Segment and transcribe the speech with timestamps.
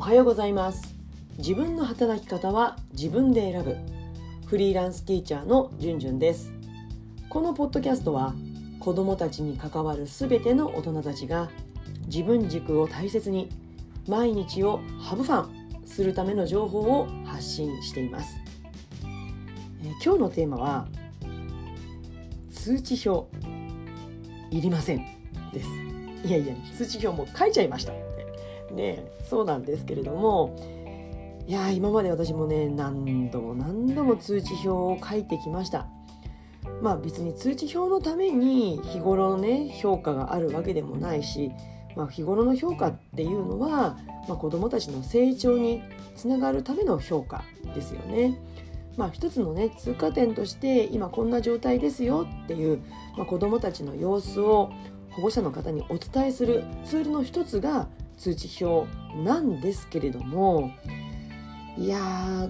[0.00, 0.94] おはようございます。
[1.36, 3.76] 自分の働き方は自分で選ぶ。
[4.46, 6.54] フリーランスティーチャーのじゅんじゅんです。
[7.28, 8.32] このポッドキャストは
[8.78, 11.50] 子どもたちに関わるすべての大人たちが
[12.06, 13.50] 自分軸を大切に
[14.08, 18.40] 毎日をハブファンするための情報を発信しています、
[19.04, 20.88] えー今日のテーマは
[22.50, 23.28] 通知表
[24.50, 25.04] いりません
[25.52, 25.68] です。
[26.24, 27.92] いやいや通知表も書いちゃいました。
[28.70, 29.04] ね。
[29.22, 30.56] そうなんですけれども
[31.46, 35.86] いや今まで私もね何度も何度も通知表を書いてきました。
[36.80, 41.50] まあ別に通知表のために日頃のね評価があるわけでもないし、
[41.96, 45.82] まあ、日頃の評価っていうのは、まあ、子どもたちの成長に
[46.14, 47.44] つながるための評価
[47.74, 48.38] ですよね。
[48.96, 52.82] まあ、一つのね通過点として今こんな状態ですよっていう、
[53.16, 54.70] まあ、子どもたちの様子を
[55.10, 57.88] 保護者の方にお伝えするツールの一つが
[58.20, 60.70] 通知表なんですけれども
[61.78, 62.48] いや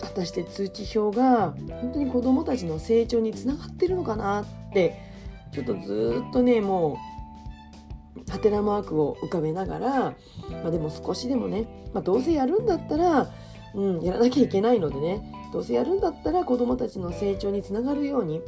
[0.00, 5.00] 果たして通知表が本当に子どもたちの成長につながってるのかなって
[5.52, 6.96] ちょっとずっとねも
[8.16, 9.88] うハテナマークを浮かべながら、
[10.62, 13.32] まあ、でも少しでもね、まあ、どうせやるんだったら、
[13.74, 18.40] うん、やらなきゃいけないのでねどうせやるんだったら子どもたちの成長につながるように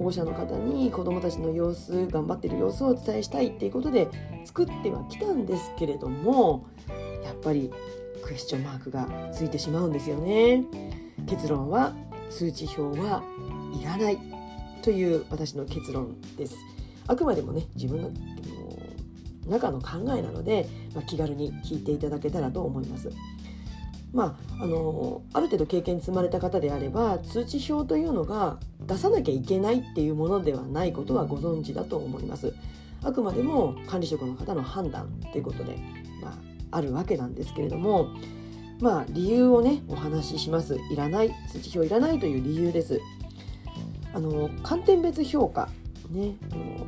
[0.00, 4.08] 保護者の方に子どもたちの様子頑張ってる様子をお伝えしたいっていうことで
[4.46, 6.66] 作ってはきたんですけれども
[7.22, 7.70] やっぱり
[8.22, 10.64] クエスチョンマークがついてしまうんですよね。
[11.26, 11.94] 結論は
[12.30, 13.22] 通知表は
[13.78, 14.18] いらない
[14.80, 16.56] という私の結論です。
[17.06, 18.10] あくまでもね自分の
[19.46, 23.10] 中の考えなので、まあ、気軽に聞いていただけたらと思います。
[24.12, 32.52] まあ、あのある程度経験積まれた方であれば通知表というのが出さなきゃいけないっていうものではないことはご存知だと思います。
[33.02, 35.76] あくまでも管理職の方の判断ということで、
[36.22, 36.34] まあ、
[36.72, 38.08] あるわけなんですけれども
[38.78, 40.78] まあ理由をねお話しします。
[40.90, 43.00] いらない通知表いらないという理由です。
[44.12, 45.68] あの観点別評価
[46.10, 46.86] ねあの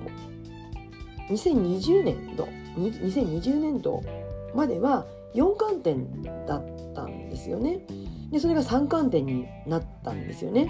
[1.29, 4.03] 2020年度2020年度
[4.55, 6.61] までは4観点だった
[7.33, 7.81] ですよね。
[8.31, 10.69] でそれが3観点になったんですよね。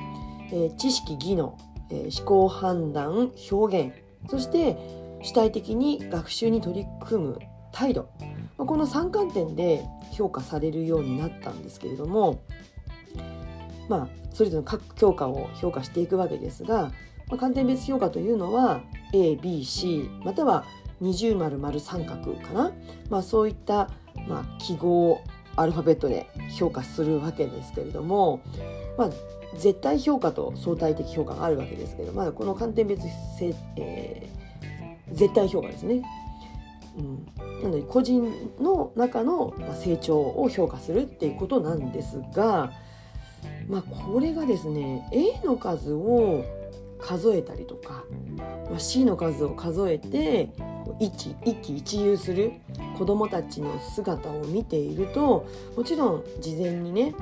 [0.52, 1.58] えー、知識技能、
[1.90, 3.92] えー、思考判断表現
[4.28, 4.76] そして
[5.22, 7.38] 主体的に学習に取り組む
[7.72, 8.08] 態度、
[8.58, 12.42] まあ、この3観点で評価されるようになったんですけれども
[13.88, 16.92] まあそれぞれの各教科を評価していくわけですが、
[17.28, 18.82] まあ、観点別評価というのは
[19.14, 20.66] ABC または
[21.00, 22.72] 二重丸丸三角かな、
[23.08, 23.88] まあ、そういった
[24.28, 25.20] まあ、記号
[25.56, 28.40] アルファベットで評価するわけですけれども、
[28.96, 29.10] まあ、
[29.56, 33.02] 絶対評価と相対的評価があるわけですけど、まあ、この観点別、
[33.76, 36.02] えー、絶対評価ですね。
[36.98, 37.26] うん、
[37.62, 38.22] なので個人
[38.60, 42.70] の中の成長を評価するっていうことなんですが、
[43.68, 46.44] まあ、これがですね A の数を
[47.02, 48.04] 数えたりとか、
[48.70, 50.50] まあ、C の数を数えて
[51.00, 52.52] 一一喜一憂する
[52.96, 55.46] 子どもたちの姿を見ていると
[55.76, 57.14] もちろん事前にね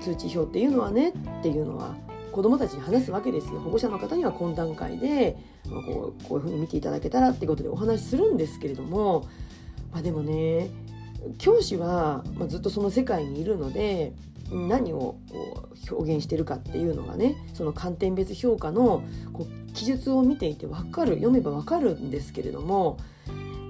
[0.00, 1.94] 通知表っていうのはねっていうのは
[2.32, 3.58] 子どもたちに話すわけですよ。
[3.58, 5.36] 保護者の方には懇談会で、
[5.68, 9.26] まあ、こうこういうふうに見ていただけたらってことでお話しするんですけれども、
[9.92, 10.70] まあ、でもね
[11.38, 14.12] 教師は、まあ、ずっとその世界にいるので
[14.50, 15.16] 何を
[15.90, 22.98] 表現してるかっていうのがねその観点別評価のこう記述を見ていて分かる読めば分かるんですけれども、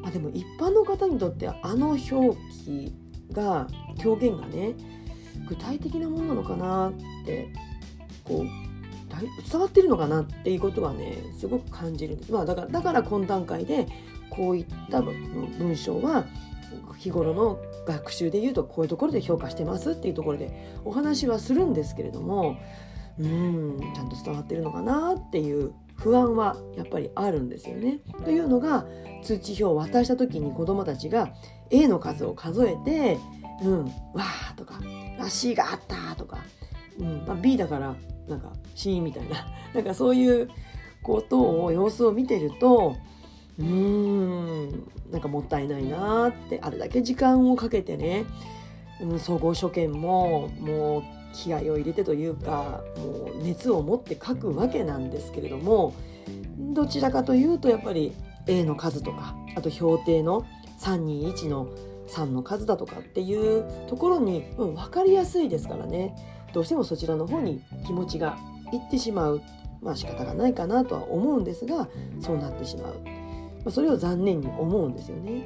[0.04, 2.94] あ、でも一般の方にとってあの表記
[3.32, 3.66] が
[4.04, 4.74] 表現がね
[5.48, 6.92] 具体的なものなのかなっ
[7.24, 7.48] て
[8.24, 8.46] こう
[9.50, 12.32] 伝わってるのかなっていうことはねすごく感じるんです。
[12.32, 13.86] まあ、だからだから今段階で
[14.30, 16.24] こういった文章は
[16.98, 17.58] 日頃の
[17.88, 20.50] 学習でいうとこういうところで評価してますっていうところで
[20.84, 22.58] お話はするんですけれども
[23.18, 27.98] うんちゃんと伝わってるのかなっていう不安はやっぱりあるんですよね。
[28.24, 28.86] というのが
[29.24, 31.32] 通知表を渡した時に子どもたちが
[31.70, 33.18] A の数を数えて
[33.64, 34.80] 「うんわー」とか
[35.28, 36.38] 「C があった」とか、
[37.00, 37.96] うんまあ、B だから
[38.28, 40.48] なんか C みたいななんかそういう
[41.02, 42.96] ことを様子を見てると
[43.58, 44.88] うーん。
[45.10, 48.24] なんかもったいないなってあれだけ時間をかけてね、
[49.00, 51.02] うん、総合所見ももう
[51.32, 55.94] 気合を入れてというかもう熱を持って書くわけなんですけれども
[56.58, 58.12] どちらかというとやっぱり
[58.46, 60.46] A の数とかあと評定の
[60.80, 61.68] 321の
[62.08, 66.14] 3の数だとかっていうところに、うん、分かりやすいですからね。
[66.54, 68.38] どうしてもそちらの方に気持ちが
[68.72, 69.42] いってしまう。
[69.82, 71.88] まあ仕方がないかなとは思うんですが
[72.20, 73.17] そうなってしまう。
[73.70, 75.44] それを残念に思うんですよね。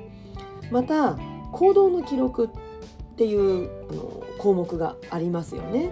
[0.70, 1.18] また
[1.52, 5.90] 行動の記録っていうあの項目がありますよね。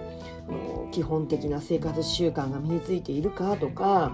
[0.48, 4.12] あの基本的な生活習慣が身についているかとか、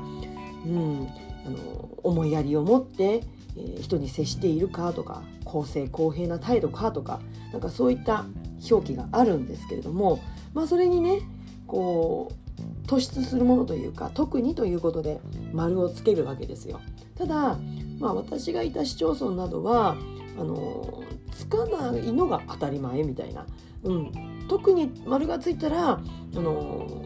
[0.66, 1.08] うん、
[1.46, 3.22] あの思いやりを持って、
[3.56, 7.20] えー、人に接しているかとか公正公平な態度かとか
[7.52, 8.26] なんかそういった
[8.70, 10.20] 表記があるんですけれども、
[10.52, 11.20] まあ、それにね
[11.66, 12.46] こう
[12.86, 15.20] 突出するものというか特にということで
[15.52, 16.80] 丸をつけるわけですよ。
[17.16, 17.58] ただ、
[17.98, 19.96] まあ、私がいた市町村などは
[20.38, 21.02] あの
[21.32, 23.46] つかないのが当たり前みたいな、
[23.84, 24.12] うん、
[24.48, 26.00] 特に丸がついたらあ
[26.38, 27.02] の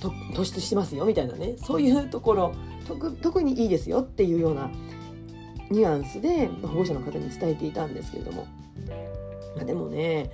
[0.00, 1.56] 突出してますよみたいなね。
[1.58, 2.54] そういうところ。
[3.20, 4.70] 特にいいですよっていうような
[5.70, 8.46] ニュアンスで保護者の方に伝えていたんですけれども、
[9.56, 10.30] まあ、でもね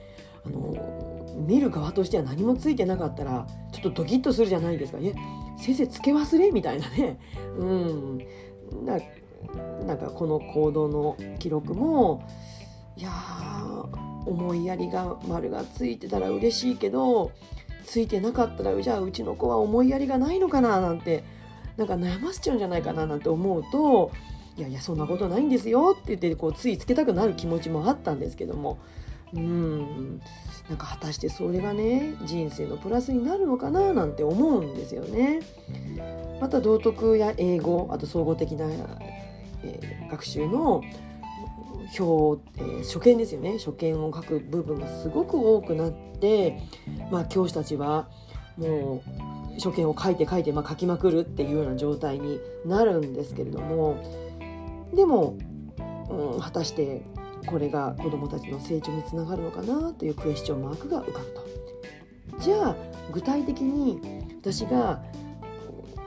[0.46, 5.14] あの見る側としては何もついてなかったらちょっとドキッとするじゃないですか「え
[5.58, 7.18] 先生つけ忘れ?」みたいなね。
[7.58, 8.18] うん。
[8.84, 8.98] な
[9.86, 12.26] なんかこの行動の記録も
[12.96, 13.10] いや
[14.26, 17.32] 思いやりが丸がついてたら嬉しいけど
[17.84, 21.24] ついてなかったらじゃあうちの子は思いやりがないのかななんて
[21.76, 24.10] なんか悩ませちゃうんじゃないかななんて思うと
[24.56, 28.78] いやいやそんなことないんですよって言ってこうついつけたくなる気持ちもあったんですけども
[29.32, 30.20] うん
[30.68, 35.40] なんか果たしてそれがね人生のプラスになるのかななんて思うんですよね。
[36.40, 38.66] また道徳や英語あと総合的な、
[39.62, 40.82] えー、学習の
[41.98, 46.60] 表、えー、初見ですよね初見を書く部分がすごく多くなって、
[47.10, 48.08] まあ、教師たちは
[48.56, 53.96] もう初見を書いて書いて、まあ、書きまくるっていうような状態になるんですけれども
[54.94, 55.36] でも、
[56.08, 57.02] うん、果たして
[57.46, 61.44] これが子どもたちの成長につながるのかなというクエスチョンマークが浮かぶと。
[62.40, 62.76] じゃあ
[63.12, 64.00] 具体的に
[64.40, 65.02] 私が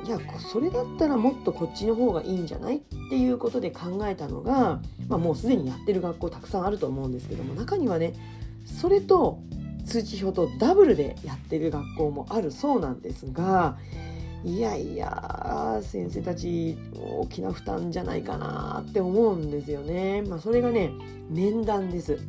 [0.07, 2.77] いやそれだったらもっとこっちの方がいいんじゃない？
[2.77, 8.13] っていうことで考えたのが、まあ、もうすでにやってる学校たくさんあると思うんですけども中にはね
[8.65, 9.39] それと
[9.85, 13.77] 通知表とダブルでやってる学校もあるそうなんですが
[14.43, 20.21] いやいや先生たち大きな負担じゃないかなって思うんですよね。
[20.21, 20.91] まあ、それがね
[21.29, 22.19] 面談です。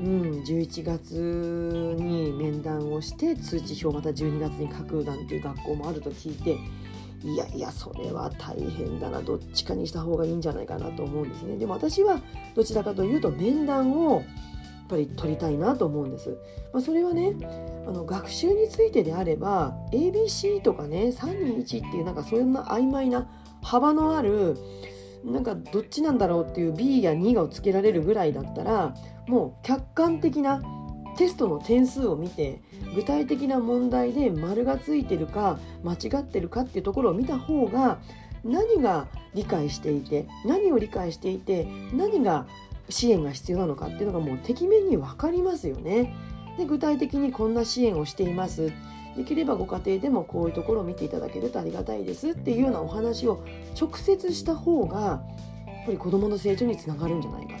[0.00, 6.56] うん、11月に面談をして通知表また12月に書くなんていう学校もあると聞いて
[7.24, 9.22] いやいやそれは大変だな。
[9.22, 11.56] どっちかにした方がいいんじゃないかなと思うんですね。
[11.56, 12.20] でも私は
[12.54, 14.24] どちらかというと面談をやっ
[14.88, 16.36] ぱり取りたいなと思うんです、
[16.72, 17.34] まあ、それはね
[17.86, 23.26] あの学習についてであれば ABC とかね321っていうなんかそういうな曖昧な
[23.62, 24.58] 幅のある
[25.24, 28.94] なんかどっちなんだろうっていう B や2がをつけられるぐらいだったら
[29.28, 30.60] もう客観的な
[31.16, 32.60] テストの点数を見て
[32.94, 37.98] 具体的な問題で丸がついてるか間違ってるかっていうところを見た方が
[38.44, 42.46] 何が理解していて何を理解していて何が
[42.88, 46.14] 支援が必要なのかっていうのがもうてきめんに分かりますよね。
[46.58, 48.72] で具体的にこんな支援をしています。
[49.16, 53.44] できればご家庭でもこういうところを見ていただけるとありがたいですっていうようなお話を
[53.78, 57.54] 直接した方がやっぱり子どもの成長につながるんじゃないか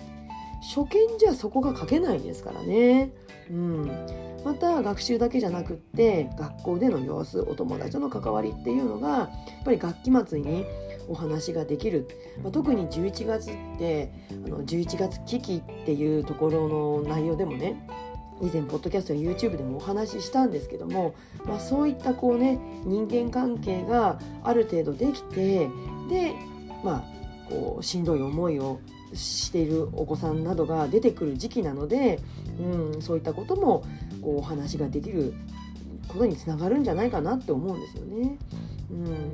[0.62, 3.10] 初見じゃそこが書けないですからね。
[3.50, 4.06] うん、
[4.44, 9.28] また学習だけじゃなくって学校での様子お友達との関わりっていうのがやっ
[9.64, 10.64] ぱり学期末に
[11.08, 12.08] お話ができる、
[12.42, 17.86] まあ、特に11月ってあの11月危機っていうところの内容でもね
[18.40, 21.14] 以前ポッドキャストや YouTube でもお話ししたんですけども、
[21.44, 25.68] まあ、そういったこうね人間関係がある程度できて
[26.08, 26.34] で
[26.82, 27.04] まあ
[27.48, 28.80] こうしんどい思いを
[29.14, 32.20] しているお子さんなどが出てくる時期なので、
[32.60, 33.84] うん、そういったことも
[34.22, 35.34] こうお話ができる
[36.08, 38.38] ことにつながるんじゃないかなって思うんですよね。
[38.90, 39.32] うん、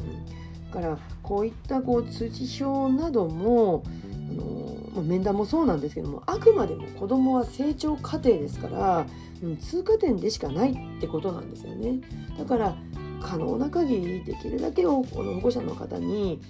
[0.73, 3.83] だからこういったこう通知表なども
[4.31, 9.07] あの面談もそうなんですけどもあくまでも子どもは成長過程ですから、
[9.43, 12.01] うん、通過点でしかないってことなんですよね。
[12.39, 12.77] だから
[13.21, 16.41] 可能な限りできるだけをこの保護者の方に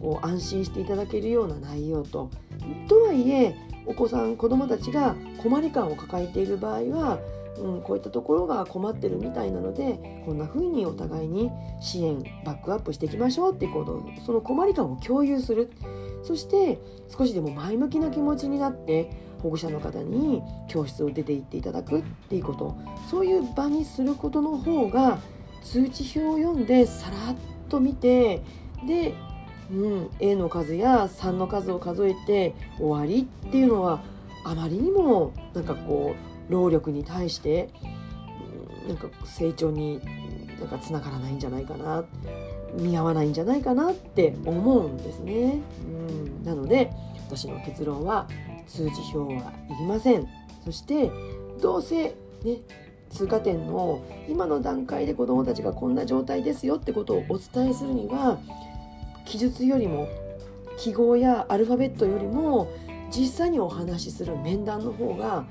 [0.00, 2.30] こう安心していただけるような内容と
[2.88, 3.56] とはいえ
[3.86, 7.18] お子さん子どもたちが困り感を抱えている場合は、
[7.58, 15.70] うん、こういったところが困ってるみたいなのでこんな風にお互いに支援バックアップしていきましょうっていうことその困り感を共有する。
[16.22, 16.78] そして
[17.16, 19.10] 少しでも前向きな気持ちになって
[19.42, 22.74] 保護者の方に教室を出て行っていただくっていうこと。
[23.10, 25.18] そういう場にすることの方が
[25.62, 27.36] 通知表を読んでさらっ
[27.68, 28.42] と見て
[28.86, 29.14] で
[29.70, 34.02] うん、A の数や3の数を数えて終わりっていうのは
[34.44, 36.14] あまりにもなんかこ
[36.48, 37.70] う労力に対して、
[38.82, 40.00] うん、なんか成長に
[40.58, 42.04] なんかつながらないんじゃないかな
[42.74, 45.60] 見合わないんじゃないかなって思うんですね。
[45.86, 46.90] うん、なので
[47.26, 48.28] 私の結論は
[48.66, 50.28] 通知表はいりません。
[50.64, 51.10] そして
[51.60, 52.58] どうせね
[53.10, 58.38] 通過点の今の段階で子どもたちがこんな状態ですよってことをお伝えするには
[59.24, 60.08] 記述よりも
[60.76, 62.70] 記号やアルファベットよりも
[63.10, 65.44] 実際にお話しする面談の方が、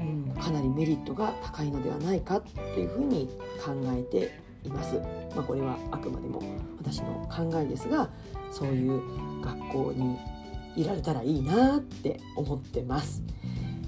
[0.00, 3.28] うん、かなりメリットが高いのではないかというふうに
[3.62, 4.96] 考えています。
[5.34, 6.42] まあ、これはあくまでも
[6.78, 8.08] 私の考えですが
[8.50, 9.02] そういう
[9.42, 10.18] 学校に
[10.76, 13.22] いられたらいいなって思ってます。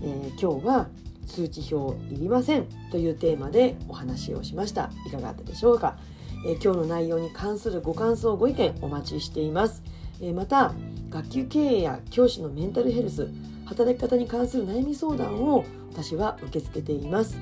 [0.03, 0.89] えー、今日は
[1.27, 5.99] 通知表いりませんというテーマでお話をしましたいかがだったでしょうか、
[6.45, 9.83] え、今日の内容に関するご感想ご意見お待ちしています、
[10.21, 10.75] え、また
[11.09, 13.29] 学級経営や教師のメンタルヘルス
[13.65, 17.39] 働き方に関する悩み相談を私は受け付けています、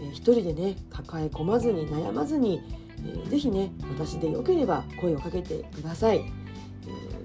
[0.00, 2.62] え、一人でね抱え込まずに悩まずに、
[2.98, 6.20] えー、ぜひね私でよければ声をかけてください。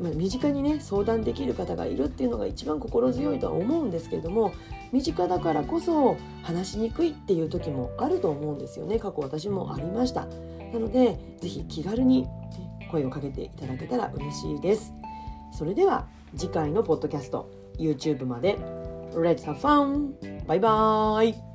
[0.02, 4.52] まあ、身近にね相談できる方がいるっていうのが一番心強いとは思うんですけれども
[4.92, 8.98] 身近だからこそ話しにくいっていう時もあると思うんですよね。
[8.98, 10.28] 過去私もありました。
[10.72, 12.28] なので是非気軽に
[12.92, 14.94] 声をかけていただけたら嬉しいです。
[15.54, 18.58] それでは次回のポッドキャスト YouTube まで。
[19.14, 20.14] Let's have fun!
[20.46, 21.51] バイバーイ